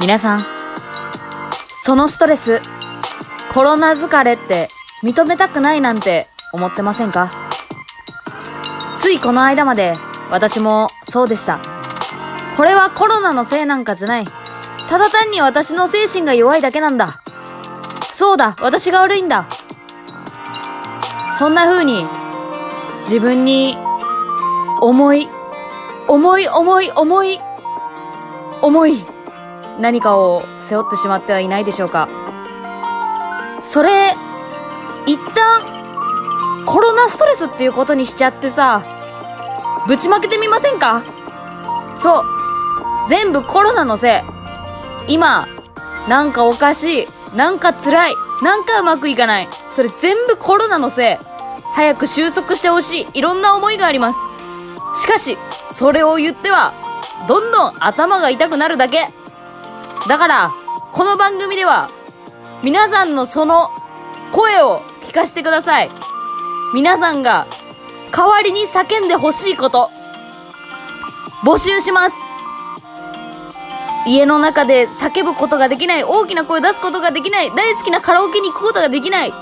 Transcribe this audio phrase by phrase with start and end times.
[0.00, 0.44] 皆さん、
[1.82, 2.60] そのストレス、
[3.52, 4.68] コロナ疲れって
[5.02, 7.30] 認めたくないなんて思ってませんか？
[8.96, 9.94] ついこの間まで
[10.30, 11.60] 私もそうでした。
[12.56, 14.24] これはコロナのせいなんかじゃない。
[14.88, 17.22] ただ単に私の精神が弱いだけなんだ。
[18.10, 19.46] そうだ、私が悪いんだ。
[21.38, 22.06] そんな風に
[23.02, 23.76] 自分に
[24.80, 25.28] 重い、
[26.08, 27.40] 重い重い重い、
[28.60, 29.04] 重い
[29.78, 32.08] 何かを背負ってしまってはいないでしょうか。
[33.62, 34.14] それ、
[35.06, 38.82] 一旦コロナストレスっていうことにしちゃってさ、
[39.86, 41.02] ぶちまけてみませんか？
[41.94, 42.24] そう。
[43.08, 44.24] 全部コロナのせ
[45.08, 45.14] い。
[45.14, 45.46] 今、
[46.08, 47.08] なんかおかしい。
[47.36, 48.14] なんか辛い。
[48.42, 49.48] なんかうまくいかない。
[49.70, 51.18] それ全部コロナのせい。
[51.74, 53.08] 早く収束してほしい。
[53.14, 54.18] いろんな思いがあります。
[55.02, 55.36] しかし、
[55.72, 56.72] それを言っては、
[57.28, 59.08] どんどん頭が痛くなるだけ。
[60.08, 60.52] だから、
[60.92, 61.88] この番組では、
[62.62, 63.70] 皆さんのその
[64.32, 65.90] 声を聞かせてください。
[66.74, 67.46] 皆さんが
[68.12, 69.90] 代わりに叫んでほしいこと、
[71.42, 72.16] 募集します。
[74.06, 79.32] 家の中で叫ぶことができない、大きな声出すことができない、大好きなカラオケに行くことができない、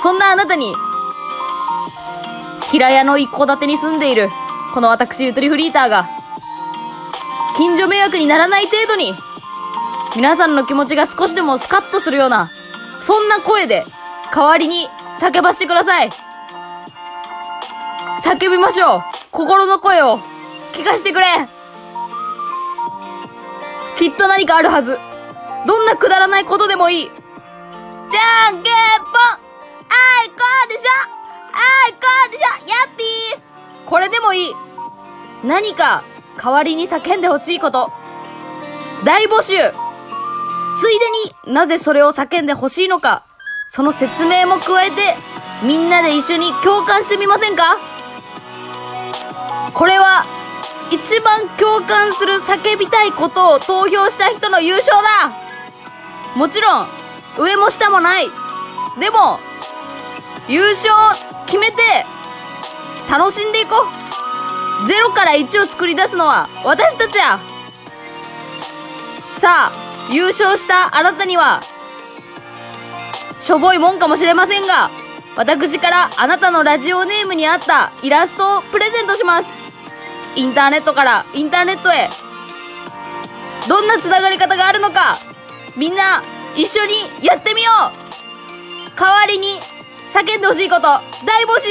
[0.00, 0.76] そんなあなたに、
[2.70, 4.30] 平屋の一戸建てに住んでいる、
[4.74, 6.08] この私、ゆとりフリーターが、
[7.56, 9.16] 近所迷惑にならない程度に、
[10.16, 12.52] 皆さんの気持ちが少しでもスカッとするような、
[13.00, 13.84] そんな声で、
[14.32, 14.88] 代わりに
[15.20, 16.10] 叫ばしてください。
[18.22, 20.18] 叫びましょう心の声を
[20.72, 21.26] 聞かしてくれ
[23.96, 24.98] きっと何かあるはず。
[25.66, 27.04] どんなくだらないことでもいい。
[27.04, 29.38] じゃんけんぽんあ
[30.24, 30.34] いこ
[30.64, 30.90] うでしょ
[31.52, 34.54] あいこうでしょやっぴーこれでもいい。
[35.44, 36.04] 何か
[36.40, 37.92] 代わりに叫んでほしいこと。
[39.04, 39.54] 大募集
[40.78, 43.24] ついでになぜそれを叫んでほしいのか、
[43.68, 45.14] その説明も加えて、
[45.62, 47.78] みんなで一緒に共感してみませんか？
[49.72, 50.24] これは、
[50.90, 55.32] 一番共感する叫びたいことを投票した人の優勝だ
[56.36, 56.88] もちろん、
[57.38, 58.28] 上も下もない。
[59.00, 59.40] でも、
[60.46, 60.94] 優勝
[61.46, 61.76] 決めて、
[63.10, 64.86] 楽しんでいこう。
[64.86, 67.40] 0から1を作り出すのは私たちや。
[69.36, 71.62] さあ、優勝したあなたには、
[73.38, 74.90] しょぼいもんかもしれませんが、
[75.36, 79.48] 私からあなたのラジオネームに合ったイラストをプレゼントします。
[80.36, 82.08] インターネットからインターネットへ。
[83.68, 85.18] どんな繋がり方があるのか、
[85.76, 86.22] みんな
[86.54, 86.92] 一緒に
[87.26, 89.60] やってみよう代わりに
[90.12, 91.00] 叫んでほしいこと大
[91.44, 91.68] 募集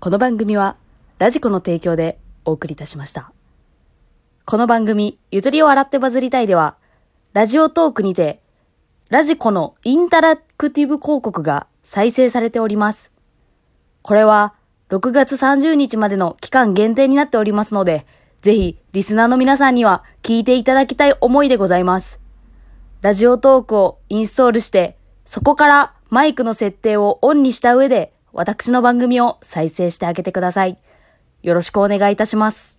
[0.00, 0.76] この番組は
[1.18, 3.32] ラジコの提供でお送りいたしました。
[4.44, 6.76] この番組、ゆとりを洗ってバズりたいでは、
[7.32, 8.40] ラジオトークにて、
[9.08, 13.10] ラジコのインタラクティブ広告が再生されております。
[14.02, 14.54] これは
[14.90, 18.06] 6月30日までの期間限定になっておりますので、
[18.40, 22.20] ぜひリスナーの皆さんには聞いていただきたい思いでございます。
[23.02, 30.78] ラジオトークをインストールして、そこからマイクの設定をオンにした上で、私の番組を再生してあげてください。
[31.42, 32.77] よろしくお願いいたします。